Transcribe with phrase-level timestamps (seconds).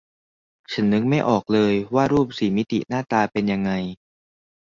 [0.71, 3.71] ฉันนึกไม่ออกเลยว่ารูปสี่มิติหน้าตาเป็นยังไง